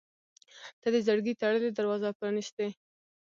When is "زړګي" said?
1.05-1.33